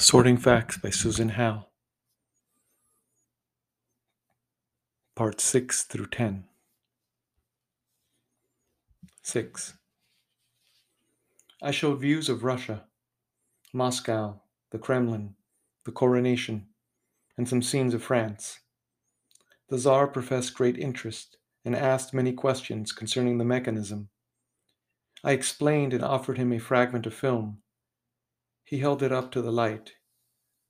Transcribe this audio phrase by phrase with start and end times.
[0.00, 1.66] Sorting Facts by Susan Howe.
[5.16, 6.44] Part 6 through 10.
[9.24, 9.74] 6.
[11.60, 12.84] I showed views of Russia,
[13.72, 14.40] Moscow,
[14.70, 15.34] the Kremlin,
[15.84, 16.68] the coronation,
[17.36, 18.60] and some scenes of France.
[19.68, 24.10] The Tsar professed great interest and asked many questions concerning the mechanism.
[25.24, 27.62] I explained and offered him a fragment of film.
[28.68, 29.94] He held it up to the light,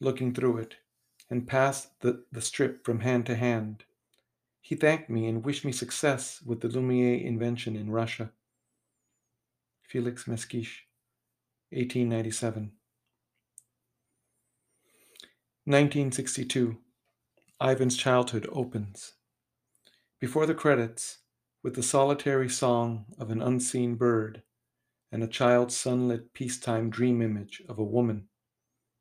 [0.00, 0.76] looking through it,
[1.28, 3.84] and passed the, the strip from hand to hand.
[4.62, 8.32] He thanked me and wished me success with the Lumiere invention in Russia.
[9.82, 10.86] Felix Mesguich,
[11.68, 12.72] 1897.
[15.66, 16.78] 1962.
[17.60, 19.12] Ivan's childhood opens.
[20.18, 21.18] Before the credits,
[21.62, 24.42] with the solitary song of an unseen bird
[25.12, 28.28] and a child's sunlit peacetime dream image of a woman,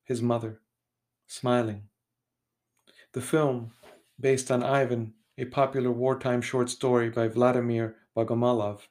[0.03, 0.59] his mother,
[1.26, 1.84] smiling.
[3.13, 3.71] The film,
[4.20, 8.82] based on Ivan, a popular wartime short story by Vladimir Bogomolov,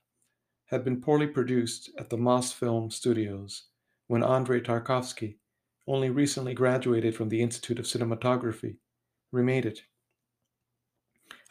[0.67, 3.65] had been poorly produced at the Mosfilm Studios
[4.07, 5.37] when Andrei Tarkovsky,
[5.87, 8.77] only recently graduated from the Institute of Cinematography,
[9.31, 9.83] remade it.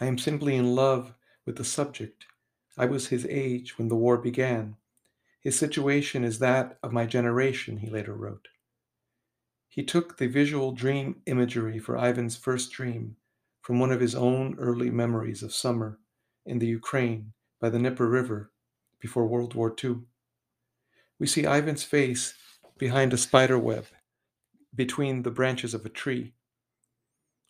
[0.01, 1.13] I am simply in love
[1.45, 2.25] with the subject.
[2.77, 4.77] I was his age when the war began.
[5.41, 8.49] His situation is that of my generation, he later wrote.
[9.69, 13.15] He took the visual dream imagery for Ivan's first dream
[13.61, 15.99] from one of his own early memories of summer
[16.45, 18.51] in the Ukraine by the Dnieper River
[18.99, 19.99] before World War II.
[21.19, 22.33] We see Ivan's face
[22.77, 23.85] behind a spider web
[24.73, 26.33] between the branches of a tree.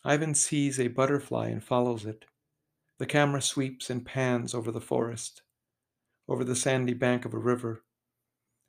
[0.04, 2.26] Ivan sees a butterfly and follows it.
[2.98, 5.42] The camera sweeps and pans over the forest,
[6.30, 7.84] over the sandy bank of a river.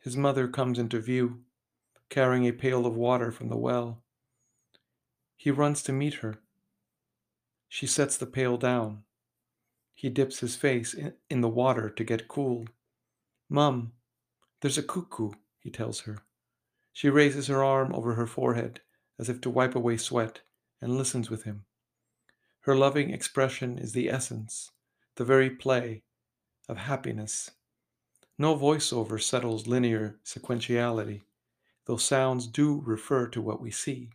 [0.00, 1.42] His mother comes into view
[2.08, 4.02] carrying a pail of water from the well.
[5.36, 6.40] He runs to meet her.
[7.68, 9.04] She sets the pail down.
[9.94, 12.66] He dips his face in, the water to get cool.
[13.48, 13.92] Mum,
[14.60, 16.18] there's a cuckoo, he tells her.
[16.92, 18.80] She raises her arm over her forehead
[19.18, 20.40] as if to wipe away sweat
[20.80, 21.64] and listens with him.
[22.62, 24.72] Her loving expression is the essence,
[25.16, 26.02] the very play,
[26.70, 27.50] of happiness.
[28.38, 31.22] No voiceover settles linear sequentiality
[31.90, 34.10] though sounds do refer to what we see.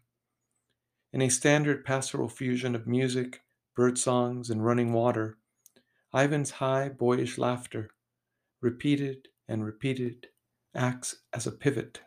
[1.11, 3.41] In a standard pastoral fusion of music,
[3.75, 5.37] bird songs, and running water,
[6.13, 7.89] Ivan's high, boyish laughter,
[8.61, 10.27] repeated and repeated,
[10.73, 11.99] acts as a pivot.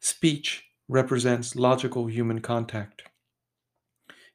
[0.00, 3.04] Speech represents logical human contact.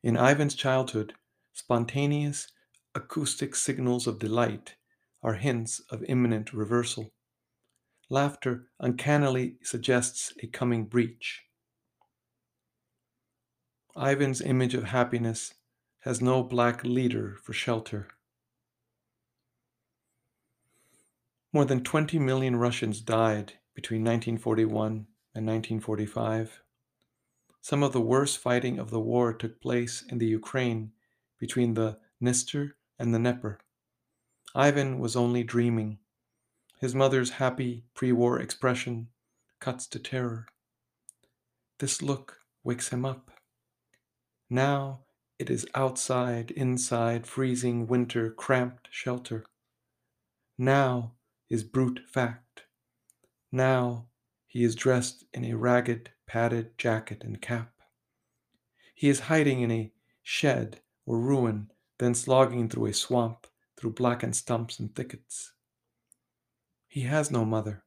[0.02, 1.14] In Ivan's childhood,
[1.52, 2.48] spontaneous
[2.96, 4.76] acoustic signals of delight
[5.24, 7.12] are hints of imminent reversal.
[8.10, 11.44] Laughter uncannily suggests a coming breach.
[13.96, 15.54] Ivan's image of happiness
[16.02, 18.08] has no black leader for shelter.
[21.54, 26.62] More than 20 million Russians died between 1941 and 1945.
[27.62, 30.94] Some of the worst fighting of the war took place in the Ukraine
[31.40, 33.60] between the Dniester and the Dnieper.
[34.54, 36.00] Ivan was only dreaming.
[36.80, 39.08] His mother's happy pre war expression
[39.60, 40.48] cuts to terror.
[41.80, 43.32] This look wakes him up.
[44.50, 45.02] Now
[45.40, 49.46] it is outside, inside, freezing winter, cramped shelter.
[50.58, 51.14] Now
[51.50, 52.64] is brute fact.
[53.52, 54.08] Now
[54.48, 57.72] he is dressed in a ragged, padded jacket and cap.
[58.94, 59.92] He is hiding in a
[60.22, 63.48] shed or ruin, then slogging through a swamp,
[63.82, 65.54] through blackened stumps and thickets.
[66.88, 67.84] He has no mother.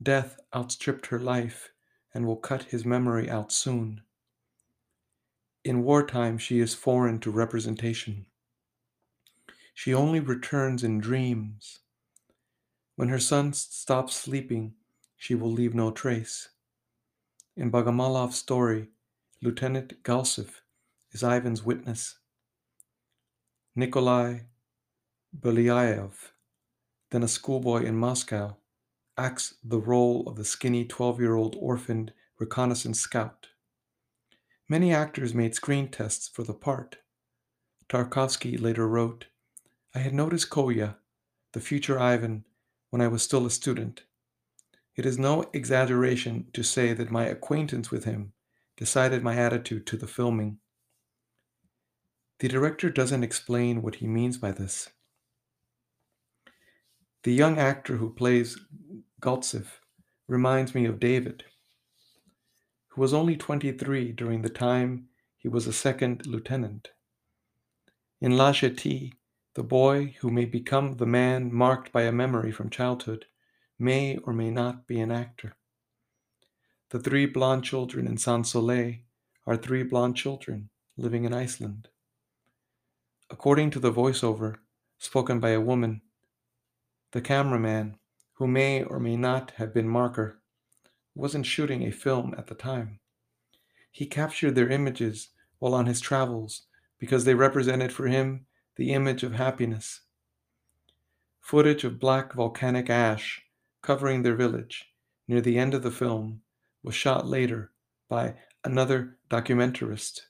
[0.00, 1.70] Death outstripped her life
[2.14, 4.02] and will cut his memory out soon.
[5.64, 8.26] In wartime, she is foreign to representation.
[9.74, 11.80] She only returns in dreams.
[12.94, 14.74] When her son stops sleeping,
[15.16, 16.50] she will leave no trace.
[17.56, 18.90] In Bogomolov's story,
[19.42, 20.60] Lieutenant Galtsev
[21.10, 22.18] is Ivan's witness.
[23.74, 24.42] Nikolai
[25.38, 26.30] Burlyaev
[27.10, 28.56] then a schoolboy in Moscow,
[29.18, 33.48] acts the role of the skinny 12 year old orphaned reconnaissance scout.
[34.68, 36.98] Many actors made screen tests for the part.
[37.88, 39.26] Tarkovsky later wrote,
[39.94, 40.98] I had noticed Kolya,
[41.52, 42.44] the future Ivan,
[42.90, 44.04] when I was still a student.
[44.94, 48.32] It is no exaggeration to say that my acquaintance with him
[48.76, 50.58] decided my attitude to the filming.
[52.38, 54.90] The director doesn't explain what he means by this.
[57.22, 58.58] The young actor who plays
[59.20, 59.66] Galtsev
[60.26, 61.44] reminds me of David.
[62.88, 66.92] who was only 23 during the time he was a second lieutenant.
[68.22, 69.12] In La Jetée,
[69.54, 73.26] the boy who may become the man marked by a memory from childhood
[73.78, 75.56] may or may not be an actor.
[76.88, 78.94] The three blonde children in Sans Soleil
[79.46, 81.88] are three blonde children living in Iceland.
[83.28, 84.56] According to the voiceover
[84.98, 86.00] spoken by a woman,
[87.12, 87.96] the cameraman,
[88.34, 90.40] who may or may not have been Marker,
[91.14, 93.00] wasn't shooting a film at the time.
[93.90, 96.62] He captured their images while on his travels
[96.98, 98.46] because they represented for him
[98.76, 100.02] the image of happiness.
[101.40, 103.42] Footage of black volcanic ash
[103.82, 104.92] covering their village
[105.26, 106.42] near the end of the film
[106.82, 107.72] was shot later
[108.08, 108.34] by
[108.64, 110.22] another documentarist.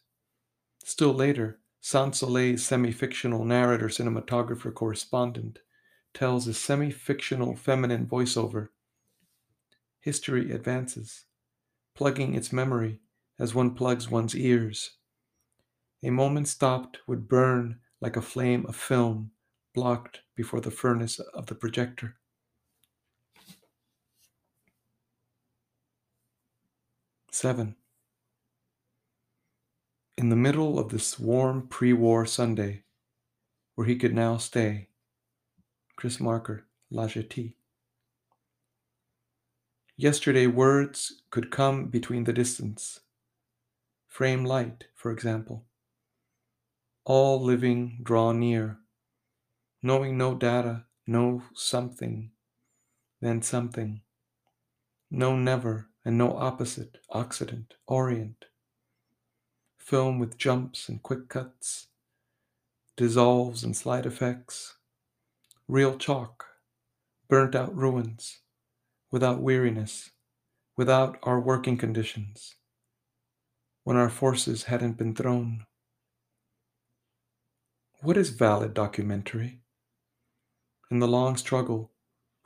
[0.84, 2.18] Still later, Sans
[2.62, 5.60] semi fictional narrator cinematographer correspondent
[6.14, 8.68] tells a semi fictional feminine voiceover.
[10.00, 11.24] History advances,
[11.94, 13.00] plugging its memory
[13.38, 14.96] as one plugs one's ears.
[16.02, 19.32] A moment stopped would burn like a flame of film
[19.74, 22.16] blocked before the furnace of the projector.
[27.32, 27.76] Seven.
[30.18, 32.84] In the middle of this warm pre war Sunday,
[33.74, 34.89] where he could now stay,
[36.00, 37.52] Chris Marker, La Jetée.
[39.98, 43.00] Yesterday, words could come between the distance.
[44.08, 45.66] Frame light, for example.
[47.04, 48.78] All living draw near,
[49.82, 52.30] knowing no data, no something,
[53.20, 54.00] then something.
[55.10, 58.46] No never, and no opposite, Occident, Orient
[59.76, 61.88] film with jumps and quick cuts,
[62.96, 64.76] dissolves and slide effects,
[65.70, 66.46] real chalk,
[67.28, 68.40] burnt out ruins,
[69.12, 70.10] without weariness,
[70.76, 72.56] without our working conditions,
[73.84, 75.64] when our forces hadn't been thrown.
[78.02, 79.60] What is valid documentary?
[80.90, 81.92] In the long struggle,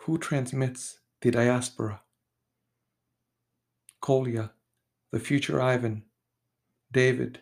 [0.03, 2.03] who transmits the diaspora?
[4.03, 4.51] Kolya,
[5.13, 6.03] the future Ivan,
[6.93, 7.41] David,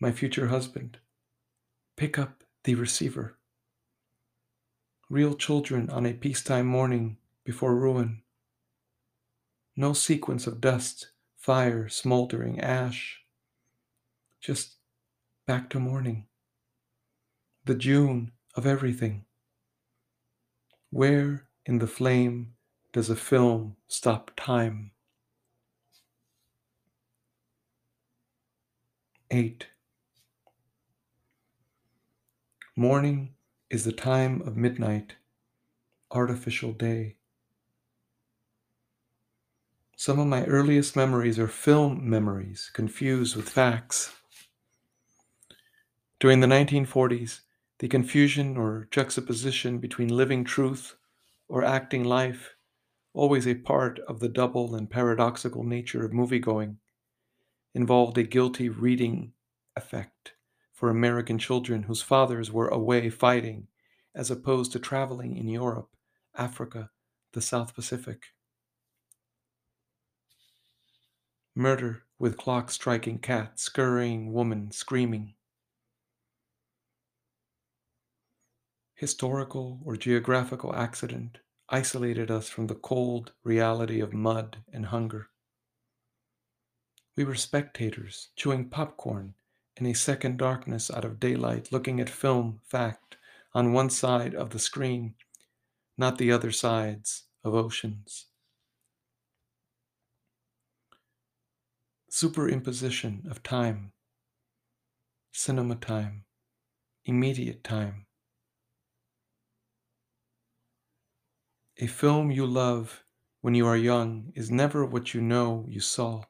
[0.00, 0.98] my future husband,
[1.96, 3.36] pick up the receiver.
[5.12, 8.22] Real children on a peacetime morning before ruin.
[9.76, 13.20] No sequence of dust, fire, smoldering ash.
[14.40, 14.76] Just
[15.46, 16.28] back to morning.
[17.66, 19.26] The June of everything.
[20.88, 22.54] Where in the flame
[22.94, 24.92] does a film stop time?
[29.30, 29.66] 8.
[32.74, 33.34] Morning
[33.72, 35.14] is the time of midnight,
[36.10, 37.16] artificial day.
[39.96, 44.12] Some of my earliest memories are film memories, confused with facts.
[46.20, 47.40] During the 1940s,
[47.78, 50.96] the confusion or juxtaposition between living truth
[51.48, 52.54] or acting life,
[53.14, 56.76] always a part of the double and paradoxical nature of moviegoing,
[57.74, 59.32] involved a guilty reading
[59.76, 60.34] effect
[60.82, 63.68] for American children whose fathers were away fighting,
[64.16, 65.90] as opposed to traveling in Europe,
[66.36, 66.90] Africa,
[67.34, 68.24] the South Pacific.
[71.54, 75.34] Murder with clock striking cat, scurrying woman screaming.
[78.96, 85.28] Historical or geographical accident isolated us from the cold reality of mud and hunger.
[87.16, 89.34] We were spectators, chewing popcorn
[89.82, 93.16] in a second darkness out of daylight, looking at film fact
[93.52, 95.14] on one side of the screen,
[95.98, 98.26] not the other sides of oceans.
[102.08, 103.90] Superimposition of time,
[105.32, 106.26] cinema time,
[107.04, 108.06] immediate time.
[111.78, 113.02] A film you love
[113.40, 116.22] when you are young is never what you know you saw.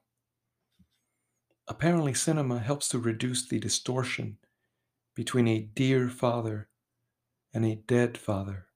[1.68, 4.38] Apparently, cinema helps to reduce the distortion
[5.14, 6.68] between a dear father
[7.54, 8.66] and a dead father.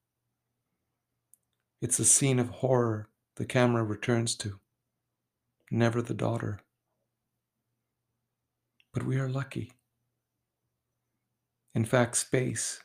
[1.81, 4.59] It's a scene of horror the camera returns to,
[5.69, 6.59] never the daughter.
[8.93, 9.73] But we are lucky.
[11.75, 12.81] In fact, space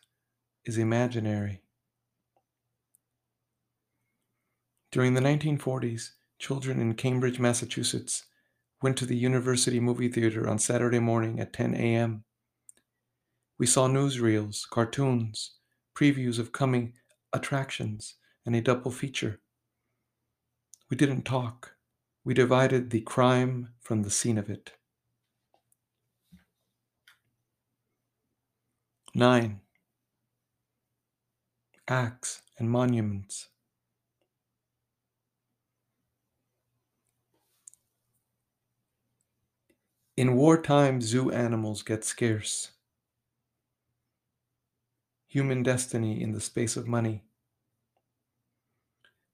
[0.64, 1.62] is imaginary.
[4.90, 8.24] During the 1940s, children in Cambridge, Massachusetts
[8.82, 12.24] went to the university movie theater on Saturday morning at 10 a.m.
[13.58, 15.52] We saw newsreels, cartoons,
[15.94, 16.94] previews of coming
[17.32, 19.40] attractions, and a double feature.
[20.90, 21.76] We didn't talk.
[22.24, 24.72] We divided the crime from the scene of it.
[29.14, 29.60] 9.
[31.88, 33.48] Acts and monuments.
[40.14, 42.72] In wartime, zoo animals get scarce.
[45.28, 47.22] Human destiny in the space of money.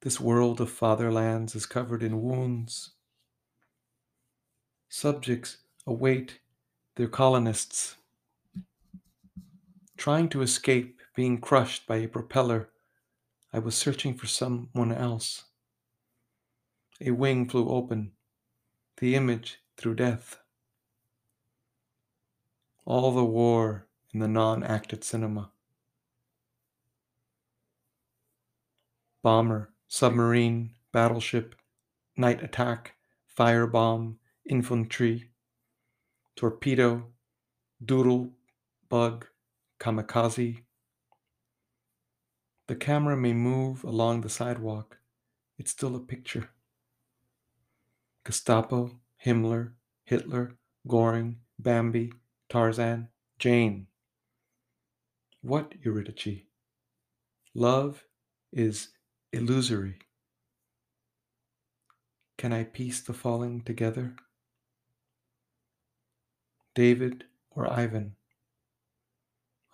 [0.02, 2.92] This world of fatherlands is covered in wounds.
[4.88, 6.38] Subjects await
[6.94, 7.96] their colonists,
[9.96, 12.68] trying to escape being crushed by a propeller.
[13.52, 15.46] I was searching for someone else.
[17.00, 18.12] A wing flew open,
[18.98, 20.38] the image through death
[22.88, 25.50] all the war in the non acted cinema.
[29.22, 31.54] Bomber, submarine, battleship,
[32.16, 32.94] night attack,
[33.38, 34.14] firebomb,
[34.48, 35.28] infantry,
[36.34, 37.08] torpedo,
[37.84, 38.32] doodle,
[38.88, 39.26] bug,
[39.78, 40.62] kamikaze.
[42.68, 44.96] The camera may move along the sidewalk,
[45.58, 46.48] it's still a picture.
[48.24, 49.72] Gestapo, Himmler,
[50.04, 52.12] Hitler, Goring, Bambi,
[52.48, 53.86] Tarzan, Jane.
[55.42, 56.42] What, Eurydice?
[57.54, 58.04] Love
[58.52, 58.88] is
[59.32, 59.98] illusory.
[62.38, 64.14] Can I piece the falling together?
[66.74, 68.14] David or Ivan?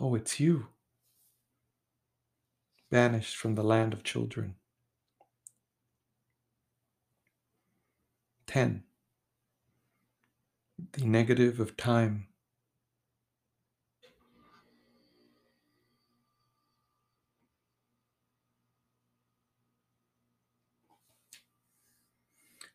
[0.00, 0.68] Oh, it's you.
[2.90, 4.56] Banished from the land of children.
[8.46, 8.84] 10.
[10.92, 12.28] The negative of time.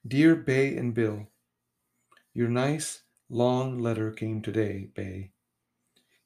[0.10, 1.28] Dear Bay and Bill,
[2.34, 5.30] Your nice long letter came today, Bay.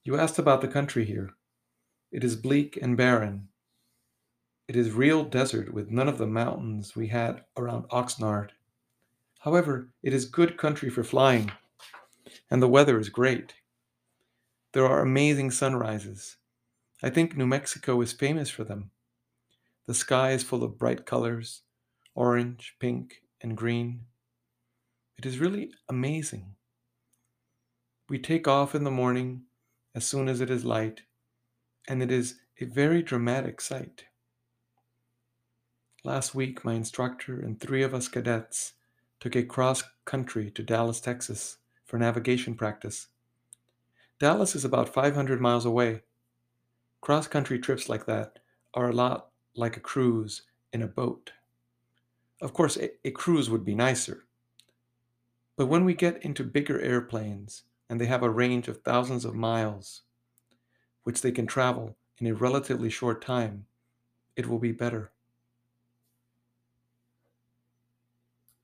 [0.05, 1.31] You asked about the country here.
[2.09, 3.49] It is bleak and barren.
[4.69, 8.51] It is real desert with none of the mountains we had around Oxnard.
[9.39, 11.51] However, it is good country for flying,
[12.49, 13.55] and the weather is great.
[14.71, 16.37] There are amazing sunrises.
[17.03, 18.91] I think New Mexico is famous for them.
[19.87, 21.63] The sky is full of bright colors
[22.15, 24.05] orange, pink, and green.
[25.17, 26.55] It is really amazing.
[28.09, 29.43] We take off in the morning
[29.93, 31.01] as soon as it is light,
[31.87, 34.05] and it is a very dramatic sight.
[36.03, 38.73] Last week, my instructor and three of us cadets
[39.19, 43.07] took a cross country to Dallas, Texas for navigation practice.
[44.19, 46.01] Dallas is about 500 miles away.
[47.01, 48.39] Cross country trips like that
[48.73, 51.31] are a lot like a cruise in a boat.
[52.43, 54.25] Of course, a, a cruise would be nicer.
[55.55, 59.33] But when we get into bigger airplanes and they have a range of thousands of
[59.33, 60.01] miles,
[61.03, 63.67] which they can travel in a relatively short time,
[64.35, 65.13] it will be better.